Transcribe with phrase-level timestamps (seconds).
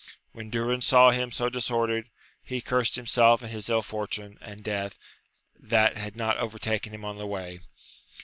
[0.31, 2.09] When Durin saw him so disordered,
[2.43, 4.97] he cursed himself and his ill fortune, and death,
[5.59, 7.59] that had not overtaken him on the way.